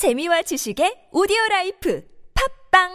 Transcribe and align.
재미와 0.00 0.40
지식의 0.40 1.10
오디오 1.12 1.36
라이프 1.50 2.02
팟빵 2.72 2.88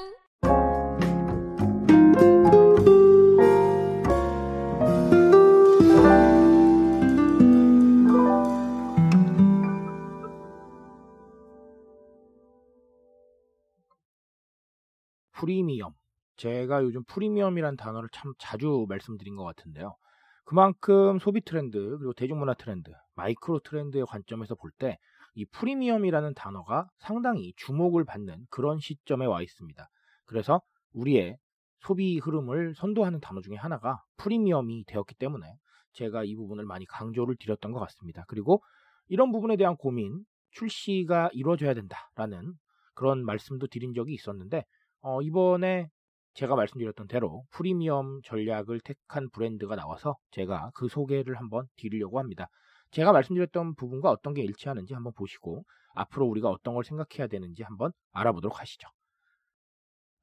프리미엄. 15.31 15.93
제가 16.37 16.81
요즘 16.81 17.03
프리미엄이란 17.03 17.77
단어를 17.77 18.09
참 18.11 18.33
자주 18.39 18.87
말씀드린 18.89 19.35
것 19.35 19.43
같은데요. 19.43 19.95
그만큼 20.43 21.19
소비 21.19 21.41
트렌드, 21.41 21.77
그리고 21.99 22.13
대중문화 22.13 22.55
트렌드, 22.55 22.89
마이크로 23.13 23.59
트렌드의 23.59 24.07
관점에서 24.07 24.55
볼 24.55 24.71
때 24.79 24.97
이 25.35 25.45
프리미엄이라는 25.45 26.33
단어가 26.33 26.87
상당히 26.97 27.53
주목을 27.57 28.05
받는 28.05 28.45
그런 28.49 28.79
시점에 28.79 29.25
와 29.25 29.41
있습니다. 29.41 29.87
그래서 30.25 30.61
우리의 30.93 31.37
소비 31.79 32.17
흐름을 32.17 32.73
선도하는 32.75 33.19
단어 33.19 33.41
중에 33.41 33.55
하나가 33.55 34.01
프리미엄이 34.17 34.85
되었기 34.85 35.15
때문에 35.15 35.45
제가 35.93 36.23
이 36.23 36.35
부분을 36.35 36.65
많이 36.65 36.85
강조를 36.85 37.35
드렸던 37.37 37.71
것 37.73 37.79
같습니다. 37.79 38.23
그리고 38.27 38.63
이런 39.07 39.31
부분에 39.31 39.55
대한 39.55 39.75
고민, 39.75 40.23
출시가 40.51 41.29
이루어져야 41.33 41.73
된다라는 41.73 42.53
그런 42.93 43.23
말씀도 43.25 43.67
드린 43.67 43.93
적이 43.93 44.13
있었는데 44.13 44.63
어, 45.01 45.21
이번에 45.21 45.89
제가 46.33 46.55
말씀드렸던 46.55 47.07
대로 47.07 47.45
프리미엄 47.51 48.21
전략을 48.23 48.79
택한 48.81 49.29
브랜드가 49.29 49.75
나와서 49.75 50.15
제가 50.31 50.71
그 50.73 50.87
소개를 50.87 51.35
한번 51.35 51.67
드리려고 51.77 52.19
합니다. 52.19 52.47
제가 52.95 53.11
말씀드렸던 53.11 53.75
부분과 53.75 54.09
어떤 54.09 54.33
게 54.33 54.41
일치하는지 54.41 54.93
한번 54.93 55.11
보시고 55.11 55.65
앞으로 55.95 56.27
우리가 56.27 56.49
어떤 56.49 56.75
걸 56.75 56.85
생각해야 56.85 57.27
되는지 57.27 57.61
한번 57.63 57.91
알아보도록 58.13 58.61
하시죠. 58.61 58.87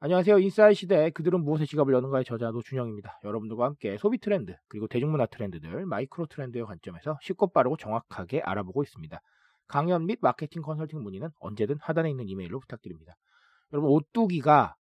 안녕하세요. 0.01 0.39
인싸의 0.39 0.75
시대 0.75 1.11
그들은 1.11 1.45
무엇에 1.45 1.67
지갑을 1.67 1.93
여는가의 1.93 2.25
저자 2.25 2.51
노준영입니다. 2.51 3.21
여러분들과 3.25 3.67
함께 3.67 3.99
소비 3.99 4.17
트렌드 4.19 4.57
그리고 4.69 4.89
대중문화 4.89 5.27
트렌드들 5.27 5.85
마이크로 5.85 6.27
트렌드의 6.29 6.65
관점에서 6.65 7.19
쉽고 7.21 7.53
빠르고 7.53 7.77
정확하게 7.77 8.41
알아보고 8.41 8.83
있습니다. 8.83 9.21
강연 9.69 10.07
및 10.07 10.19
마케팅 10.23 10.63
컨설팅 10.63 11.03
문의는 11.03 11.29
언제든 11.41 11.77
하단에 11.79 12.09
있는 12.09 12.27
이메일로 12.27 12.59
부탁드립니다. 12.59 13.17
여러분 13.75 13.91
오뚜기가 13.91 14.77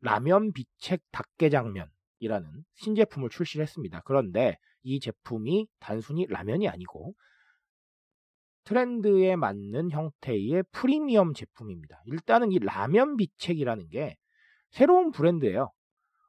라면 0.00 0.52
비책 0.54 1.02
닭개장면이라는 1.12 2.64
신제품을 2.76 3.28
출시를 3.28 3.64
했습니다. 3.64 4.00
그런데 4.06 4.56
이 4.82 4.98
제품이 4.98 5.68
단순히 5.78 6.26
라면이 6.26 6.68
아니고 6.68 7.14
트렌드에 8.64 9.36
맞는 9.36 9.90
형태의 9.90 10.64
프리미엄 10.72 11.34
제품입니다. 11.34 12.02
일단은 12.06 12.52
이 12.52 12.58
라면 12.58 13.16
비책이라는 13.16 13.88
게 13.90 14.16
새로운 14.70 15.10
브랜드예요. 15.10 15.70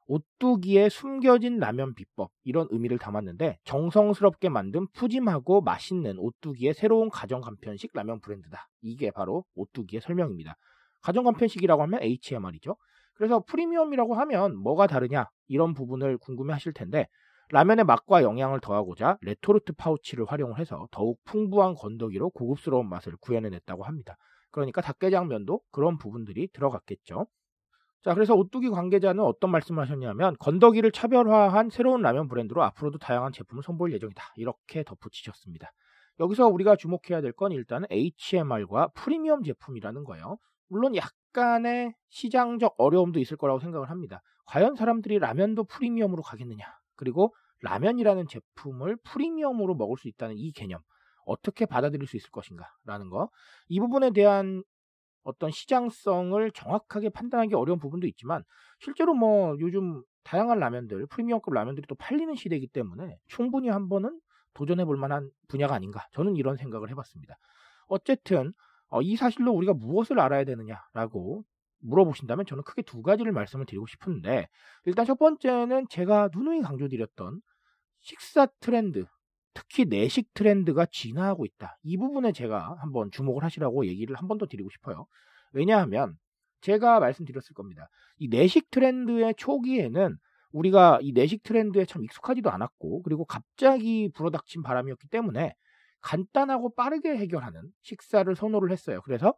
오뚜기에 0.08 0.88
숨겨진 0.88 1.58
라면 1.58 1.94
비법 1.94 2.30
이런 2.44 2.68
의미를 2.70 2.98
담았는데 2.98 3.58
정성스럽게 3.64 4.48
만든 4.48 4.86
푸짐하고 4.92 5.62
맛있는 5.62 6.18
오뚜기의 6.18 6.74
새로운 6.74 7.08
가정 7.08 7.40
간편식 7.40 7.90
라면 7.92 8.20
브랜드다. 8.20 8.68
이게 8.82 9.10
바로 9.10 9.44
오뚜기의 9.56 10.00
설명입니다. 10.00 10.56
가정 11.02 11.24
간편식이라고 11.24 11.82
하면 11.82 12.00
HMR이죠. 12.02 12.76
그래서 13.14 13.42
프리미엄이라고 13.48 14.14
하면 14.14 14.56
뭐가 14.56 14.86
다르냐 14.86 15.26
이런 15.48 15.74
부분을 15.74 16.18
궁금해 16.18 16.52
하실 16.52 16.72
텐데 16.72 17.06
라면의 17.50 17.84
맛과 17.84 18.22
영양을 18.22 18.60
더하고자 18.60 19.18
레토르트 19.20 19.72
파우치를 19.74 20.26
활용을 20.26 20.58
해서 20.58 20.88
더욱 20.90 21.22
풍부한 21.24 21.74
건더기로 21.74 22.30
고급스러운 22.30 22.88
맛을 22.88 23.16
구현해냈다고 23.20 23.84
합니다. 23.84 24.16
그러니까 24.50 24.80
닭개장면도 24.80 25.60
그런 25.70 25.98
부분들이 25.98 26.48
들어갔겠죠. 26.52 27.26
자, 28.02 28.14
그래서 28.14 28.34
오뚜기 28.34 28.70
관계자는 28.70 29.22
어떤 29.22 29.50
말씀을 29.50 29.82
하셨냐면 29.82 30.36
건더기를 30.38 30.92
차별화한 30.92 31.70
새로운 31.70 32.02
라면 32.02 32.28
브랜드로 32.28 32.62
앞으로도 32.62 32.98
다양한 32.98 33.32
제품을 33.32 33.62
선보일 33.62 33.94
예정이다. 33.94 34.22
이렇게 34.36 34.84
덧붙이셨습니다. 34.84 35.72
여기서 36.20 36.46
우리가 36.48 36.76
주목해야 36.76 37.20
될 37.20 37.32
건 37.32 37.52
일단은 37.52 37.88
HMR과 37.90 38.88
프리미엄 38.94 39.42
제품이라는 39.42 40.04
거예요. 40.04 40.38
물론 40.68 40.94
약간의 40.96 41.94
시장적 42.08 42.74
어려움도 42.78 43.20
있을 43.20 43.36
거라고 43.36 43.60
생각을 43.60 43.90
합니다. 43.90 44.22
과연 44.46 44.76
사람들이 44.76 45.18
라면도 45.18 45.64
프리미엄으로 45.64 46.22
가겠느냐? 46.22 46.64
그리고 46.96 47.34
라면이라는 47.62 48.26
제품을 48.28 48.96
프리미엄으로 49.04 49.74
먹을 49.74 49.96
수 49.96 50.08
있다는 50.08 50.36
이 50.36 50.52
개념 50.52 50.80
어떻게 51.24 51.66
받아들일 51.66 52.06
수 52.06 52.16
있을 52.16 52.30
것인가? 52.30 52.64
라는 52.84 53.10
거. 53.10 53.30
이 53.68 53.80
부분에 53.80 54.10
대한 54.10 54.62
어떤 55.22 55.50
시장성을 55.50 56.50
정확하게 56.52 57.08
판단하기 57.10 57.54
어려운 57.54 57.78
부분도 57.80 58.06
있지만 58.06 58.44
실제로 58.78 59.12
뭐 59.12 59.56
요즘 59.58 60.02
다양한 60.22 60.58
라면들, 60.58 61.06
프리미엄급 61.06 61.52
라면들이 61.54 61.86
또 61.88 61.94
팔리는 61.96 62.34
시대이기 62.34 62.68
때문에 62.68 63.18
충분히 63.26 63.68
한 63.68 63.88
번은 63.88 64.20
도전해 64.54 64.84
볼 64.84 64.96
만한 64.96 65.30
분야가 65.48 65.74
아닌가. 65.74 66.06
저는 66.12 66.36
이런 66.36 66.56
생각을 66.56 66.90
해봤습니다. 66.90 67.36
어쨌든 67.88 68.52
어, 68.88 69.02
이 69.02 69.16
사실로 69.16 69.52
우리가 69.52 69.74
무엇을 69.74 70.20
알아야 70.20 70.44
되느냐라고 70.44 71.44
물어보신다면 71.86 72.46
저는 72.46 72.64
크게 72.64 72.82
두 72.82 73.02
가지를 73.02 73.32
말씀을 73.32 73.66
드리고 73.66 73.86
싶은데 73.86 74.48
일단 74.84 75.06
첫 75.06 75.18
번째는 75.18 75.86
제가 75.90 76.30
누누이 76.34 76.62
강조드렸던 76.62 77.40
식사 78.00 78.46
트렌드 78.60 79.04
특히 79.54 79.84
내식 79.86 80.34
트렌드가 80.34 80.86
진화하고 80.86 81.46
있다. 81.46 81.78
이 81.82 81.96
부분에 81.96 82.32
제가 82.32 82.76
한번 82.80 83.10
주목을 83.10 83.42
하시라고 83.44 83.86
얘기를 83.86 84.14
한 84.16 84.28
번 84.28 84.38
더 84.38 84.46
드리고 84.46 84.68
싶어요. 84.70 85.06
왜냐하면 85.52 86.16
제가 86.60 87.00
말씀드렸을 87.00 87.54
겁니다. 87.54 87.88
이 88.18 88.28
내식 88.28 88.70
트렌드의 88.70 89.34
초기에는 89.36 90.16
우리가 90.52 90.98
이 91.02 91.12
내식 91.12 91.42
트렌드에 91.42 91.84
참 91.86 92.04
익숙하지도 92.04 92.50
않았고 92.50 93.02
그리고 93.02 93.24
갑자기 93.24 94.10
불어닥친 94.14 94.62
바람이었기 94.62 95.08
때문에 95.08 95.54
간단하고 96.02 96.74
빠르게 96.74 97.16
해결하는 97.16 97.62
식사를 97.82 98.34
선호를 98.36 98.70
했어요. 98.72 99.00
그래서 99.02 99.34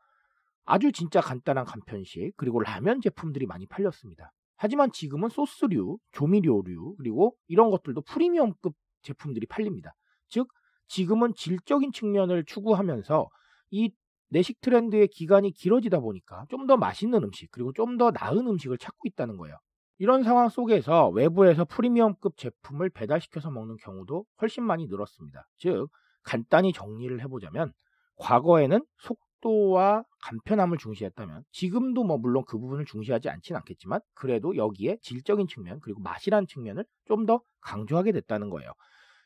아주 0.69 0.93
진짜 0.93 1.21
간단한 1.21 1.65
간편식 1.65 2.33
그리고 2.37 2.61
라면 2.61 3.01
제품들이 3.01 3.47
많이 3.47 3.67
팔렸습니다. 3.67 4.33
하지만 4.56 4.91
지금은 4.93 5.31
소스류, 5.31 5.99
조미료류 6.12 6.97
그리고 6.99 7.34
이런 7.47 7.71
것들도 7.71 8.03
프리미엄급 8.03 8.75
제품들이 9.03 9.47
팔립니다. 9.47 9.95
즉 10.29 10.49
지금은 10.89 11.33
질적인 11.34 11.93
측면을 11.93 12.45
추구하면서 12.45 13.29
이 13.71 13.91
내식 14.31 14.61
트렌드의 14.61 15.09
기간이 15.09 15.53
길어지다 15.53 16.01
보니까 16.01 16.45
좀 16.51 16.67
더 16.67 16.77
맛있는 16.77 17.23
음식 17.25 17.50
그리고 17.50 17.73
좀 17.73 17.97
더 17.97 18.11
나은 18.11 18.47
음식을 18.47 18.77
찾고 18.79 19.09
있다는 19.09 19.39
거예요. 19.39 19.56
이런 19.99 20.23
상황 20.23 20.49
속에서 20.50 21.09
외부에서 21.09 21.65
프리미엄급 21.65 22.37
제품을 22.37 22.91
배달시켜서 22.91 23.50
먹는 23.50 23.77
경우도 23.83 24.25
훨씬 24.43 24.65
많이 24.65 24.87
늘었습니다. 24.87 25.47
즉 25.56 25.89
간단히 26.23 26.73
정리를 26.75 27.19
해보자면 27.23 27.73
과거에는 28.17 28.85
속 28.99 29.19
도와 29.41 30.04
간편함을 30.22 30.78
중시했다면 30.78 31.44
지금도 31.53 32.04
뭐 32.04 32.19
물론 32.19 32.44
그 32.47 32.59
부분을 32.59 32.84
중시하지 32.87 33.28
않진 33.28 33.56
않겠지만 33.56 34.00
그래도 34.15 34.56
여기에 34.56 34.99
질적인 35.03 35.47
측면 35.49 35.81
그리고 35.81 36.00
맛이라는 36.00 36.47
측면을 36.47 36.84
좀 37.06 37.26
더 37.26 37.43
강조하게 37.60 38.12
됐다는 38.12 38.50
거예요. 38.50 38.72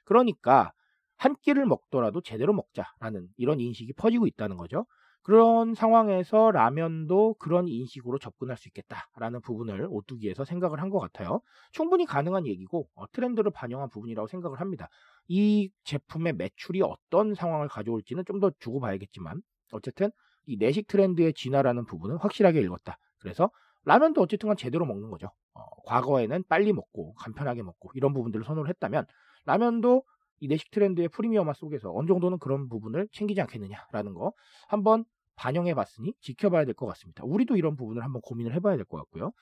그러니까 0.05 0.73
한 1.17 1.37
끼를 1.43 1.67
먹더라도 1.67 2.21
제대로 2.21 2.53
먹자라는 2.53 3.29
이런 3.37 3.61
인식이 3.61 3.93
퍼지고 3.95 4.27
있다는 4.27 4.57
거죠. 4.57 4.87
그런 5.23 5.75
상황에서 5.75 6.51
라면도 6.51 7.35
그런 7.39 7.69
인식으로 7.69 8.19
접근할 8.19 8.57
수 8.57 8.69
있겠다라는 8.69 9.41
부분을 9.43 9.87
오뚜기에서 9.89 10.45
생각을 10.45 10.81
한 10.81 10.91
것 10.91 10.99
같아요. 10.99 11.41
충분히 11.71 12.07
가능한 12.07 12.47
얘기고 12.49 12.89
어, 12.97 13.05
트렌드를 13.13 13.53
반영한 13.53 13.89
부분이라고 13.91 14.27
생각을 14.27 14.61
합니다. 14.61 14.89
이 15.29 15.71
제품의 15.85 16.33
매출이 16.35 16.83
어떤 16.83 17.35
상황을 17.35 17.69
가져올지는 17.69 18.25
좀 18.27 18.41
더 18.41 18.51
주고 18.59 18.81
봐야겠지만 18.81 19.41
어쨌든 19.73 20.11
이 20.47 20.57
내식 20.57 20.87
트렌드의 20.89 21.35
진화라는 21.35 21.87
부분은 21.87 22.17
확실하게 22.17 22.61
읽었다. 22.63 22.99
그래서 23.19 23.51
라면도 23.85 24.21
어쨌든 24.23 24.49
간 24.49 24.57
제대로 24.57 24.85
먹는 24.87 25.11
거죠. 25.11 25.29
어, 25.55 25.65
과거에는 25.87 26.45
빨리 26.49 26.73
먹고 26.73 27.15
간편하게 27.15 27.63
먹고 27.63 27.91
이런 27.95 28.13
부분들을 28.15 28.45
선호를 28.45 28.69
했다면 28.71 29.07
라면도 29.45 30.05
이 30.41 30.49
내식 30.49 30.71
트렌드의 30.71 31.09
프리미엄화 31.09 31.53
속에서 31.53 31.93
어느 31.95 32.07
정도는 32.07 32.39
그런 32.39 32.69
부분을 32.69 33.09
챙기지 33.13 33.41
않겠느냐라는 33.43 34.15
거 34.15 34.33
한번 34.69 35.05
반영해 35.37 35.75
봤으니 35.75 36.15
지켜봐야 36.21 36.65
될 36.65 36.75
것 36.75 36.87
같습니다. 36.87 37.25
우리도 37.25 37.57
이런 37.57 37.77
부분을 37.77 38.03
한번 38.05 38.21
고민을 38.23 38.55
해봐야 38.55 38.77
될 38.77 38.85
것 38.85 38.97
같고요. 38.99 39.33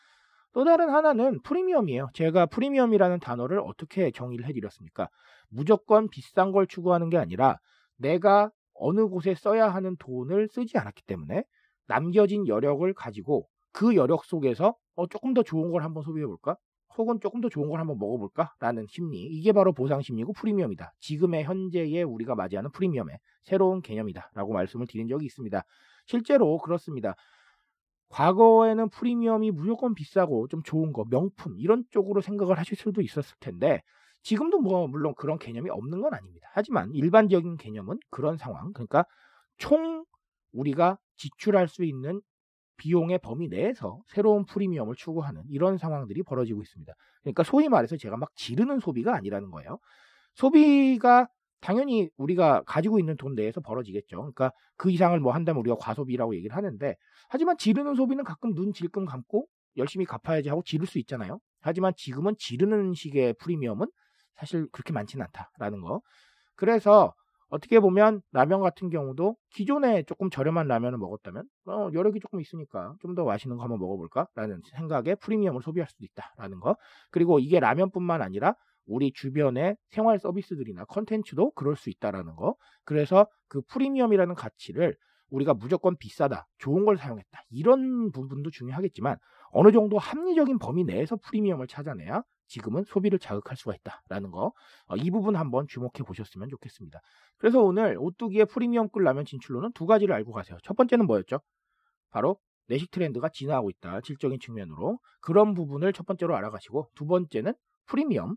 또 0.53 0.65
다른 0.65 0.91
하나는 0.91 1.41
프리미엄이에요. 1.43 2.11
제가 2.15 2.47
프리미엄이라는 2.47 3.21
단어를 3.21 3.61
어떻게 3.61 4.11
정의를 4.11 4.47
해드렸습니까? 4.47 5.09
무조건 5.49 6.09
비싼 6.09 6.51
걸 6.53 6.67
추구하는 6.67 7.09
게 7.09 7.19
아니라 7.19 7.59
내가 7.97 8.51
어느 8.81 9.07
곳에 9.07 9.35
써야 9.35 9.69
하는 9.69 9.97
돈을 9.99 10.49
쓰지 10.49 10.79
않았기 10.79 11.03
때문에 11.07 11.45
남겨진 11.87 12.47
여력을 12.47 12.93
가지고 12.95 13.47
그 13.73 13.95
여력 13.95 14.25
속에서 14.25 14.75
어, 14.97 15.07
조금 15.07 15.35
더 15.35 15.43
좋은 15.43 15.71
걸 15.71 15.83
한번 15.83 16.03
소비해 16.03 16.27
볼까? 16.27 16.57
혹은 16.99 17.21
조금 17.21 17.41
더 17.41 17.49
좋은 17.49 17.69
걸 17.69 17.79
한번 17.79 17.99
먹어볼까? 17.99 18.55
라는 18.59 18.85
심리. 18.89 19.21
이게 19.21 19.53
바로 19.53 19.73
보상 19.73 20.03
심리고 20.03 20.33
프리미엄이다. 20.33 20.93
지금의 20.99 21.45
현재의 21.45 22.03
우리가 22.03 22.35
맞이하는 22.35 22.71
프리미엄의 22.73 23.19
새로운 23.45 23.81
개념이다. 23.81 24.33
라고 24.35 24.53
말씀을 24.53 24.87
드린 24.87 25.09
적이 25.09 25.27
있습니다. 25.27 25.63
실제로 26.07 26.59
그렇습니다. 26.59 27.15
과거에는 28.09 28.89
프리미엄이 28.89 29.53
무조건 29.53 29.95
비싸고 29.95 30.49
좀 30.49 30.63
좋은 30.65 30.93
거, 30.93 31.05
명품 31.05 31.57
이런 31.59 31.85
쪽으로 31.91 32.21
생각을 32.21 32.59
하실 32.59 32.77
수도 32.77 33.03
있었을 33.03 33.37
텐데 33.39 33.83
지금도 34.23 34.61
뭐 34.61 34.87
물론 34.87 35.15
그런 35.17 35.39
개념이 35.39 35.71
없는 35.71 36.01
건 36.01 36.15
아닙니다. 36.15 36.49
하지만 36.53 36.93
일반적인 36.93 37.57
개념은 37.57 37.99
그런 38.11 38.37
상황, 38.37 38.73
그러니까 38.73 39.05
총 39.59 40.05
우리가 40.53 40.99
지출할 41.17 41.69
수 41.69 41.85
있는 41.85 42.21
비용의 42.77 43.19
범위 43.23 43.49
내에서 43.49 44.01
새로운 44.09 44.47
프리미엄을 44.47 44.95
추구하는 44.97 45.43
이런 45.51 45.77
상황들이 45.77 46.23
벌어지고 46.23 46.63
있습니다. 46.63 46.93
그러니까 47.23 47.43
소위 47.43 47.69
말해서 47.69 47.97
제가 47.97 48.17
막 48.17 48.31
지르는 48.37 48.81
소비가 48.81 49.15
아니라는 49.15 49.51
거예요. 49.51 49.79
소비가 50.35 51.29
당연히 51.61 52.09
우리가 52.17 52.63
가지고 52.67 52.99
있는 52.99 53.17
돈 53.19 53.35
내에서 53.35 53.61
벌어지겠죠. 53.61 54.17
그러니까 54.17 54.51
그 54.77 54.91
이상을 54.91 55.19
뭐 55.21 55.33
한다면 55.33 55.61
우리가 55.61 55.77
과소비라고 55.77 56.35
얘기를 56.35 56.57
하는데 56.57 56.97
하지만 57.29 57.59
지르는 57.59 57.95
소비는 57.95 58.25
가끔 58.25 58.55
눈 58.55 58.73
질끔 58.73 59.05
감고 59.05 59.47
열심히 59.77 60.07
갚아야지 60.07 60.49
하고 60.49 60.63
지를 60.65 60.87
수 60.87 60.99
있잖아요. 60.99 61.39
하지만 61.61 61.93
지금은 61.97 62.35
지르는 62.39 62.95
식의 62.95 63.35
프리미엄은 63.35 63.87
사실 64.37 64.67
그렇게 64.73 64.93
많지는 64.93 65.27
않다라는 65.27 65.81
거. 65.81 66.01
그래서 66.57 67.15
어떻게 67.49 67.81
보면 67.81 68.23
라면 68.33 68.61
같은 68.61 68.91
경우도 68.91 69.37
기존에 69.51 70.05
조금 70.05 70.31
저렴한 70.31 70.69
라면을 70.69 70.99
먹었다면 70.99 71.45
어, 71.67 71.91
여력이 71.93 72.21
조금 72.21 72.41
있으니까 72.41 72.95
좀 73.01 73.15
더 73.17 73.25
맛있는 73.25 73.57
거 73.57 73.65
한번 73.65 73.81
먹어볼까라는 73.81 74.63
생각에 74.77 75.17
프리미엄을 75.17 75.63
소비할 75.63 75.89
수도 75.89 76.05
있다라는 76.05 76.61
거. 76.61 76.77
그리고 77.11 77.41
이게 77.41 77.59
라면뿐만 77.59 78.23
아니라 78.23 78.55
우리 78.87 79.13
주변의 79.13 79.77
생활 79.91 80.19
서비스들이나 80.21 80.85
컨텐츠도 80.87 81.53
그럴 81.53 81.77
수 81.77 81.91
있다라는 81.91 82.37
거. 82.37 82.55
그래서 82.85 83.27
그 83.49 83.63
프리미엄이라는 83.63 84.35
가치를 84.37 84.97
우리가 85.31 85.55
무조건 85.55 85.97
비싸다, 85.97 86.47
좋은 86.59 86.85
걸 86.85 86.97
사용했다 86.97 87.43
이런 87.51 88.11
부분도 88.13 88.51
중요하겠지만 88.51 89.17
어느 89.53 89.73
정도 89.73 89.99
합리적인 89.99 90.59
범위 90.59 90.85
내에서 90.85 91.17
프리미엄을 91.17 91.67
찾아내야 91.67 92.23
지금은 92.51 92.85
소비를 92.85 93.19
자극할 93.19 93.57
수가 93.57 93.75
있다라는 93.77 94.31
거. 94.31 94.53
어, 94.87 94.97
이 94.97 95.11
부분 95.11 95.37
한번 95.37 95.67
주목해 95.69 96.03
보셨으면 96.05 96.49
좋겠습니다. 96.51 97.01
그래서 97.39 97.63
오늘 97.63 97.97
오뚜기의 97.99 98.47
프리미엄급 98.47 99.03
라면 99.03 99.25
진출로는 99.25 99.73
두 99.73 99.87
가지를 99.87 100.15
알고 100.15 100.33
가세요. 100.33 100.59
첫 100.63 100.77
번째는 100.77 101.07
뭐였죠? 101.07 101.41
바로 102.11 102.39
내식 102.67 102.91
트렌드가 102.91 103.29
진화하고 103.29 103.71
있다. 103.71 104.01
질적인 104.03 104.41
측면으로. 104.41 104.99
그런 105.21 105.55
부분을 105.55 105.93
첫 105.93 106.07
번째로 106.07 106.37
알아가시고 106.37 106.91
두 106.95 107.07
번째는 107.07 107.55
프리미엄. 107.87 108.37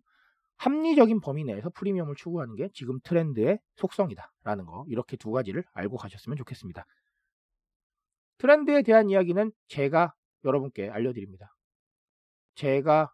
합리적인 0.57 1.19
범위 1.19 1.44
내에서 1.44 1.69
프리미엄을 1.71 2.15
추구하는 2.15 2.56
게 2.56 2.69
지금 2.74 3.00
트렌드의 3.04 3.60
속성이다라는 3.75 4.65
거. 4.65 4.86
이렇게 4.88 5.18
두 5.18 5.31
가지를 5.31 5.63
알고 5.74 5.98
가셨으면 5.98 6.38
좋겠습니다. 6.38 6.86
트렌드에 8.38 8.83
대한 8.83 9.10
이야기는 9.10 9.51
제가 9.68 10.13
여러분께 10.45 10.89
알려드립니다. 10.89 11.54
제가 12.56 13.12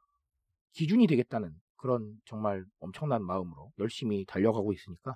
기준이 0.74 1.07
되겠다는 1.07 1.54
그런 1.77 2.19
정말 2.25 2.66
엄청난 2.80 3.24
마음으로 3.24 3.71
열심히 3.80 4.25
달려가고 4.25 4.74
있으니까 4.74 5.16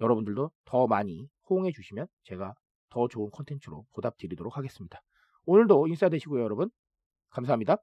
여러분들도 0.00 0.50
더 0.64 0.86
많이 0.86 1.28
호응해 1.48 1.72
주시면 1.72 2.06
제가 2.24 2.54
더 2.88 3.08
좋은 3.08 3.30
컨텐츠로 3.30 3.86
보답 3.92 4.16
드리도록 4.18 4.56
하겠습니다. 4.56 5.00
오늘도 5.46 5.88
인사 5.88 6.08
되시고요, 6.08 6.42
여러분. 6.42 6.70
감사합니다. 7.30 7.78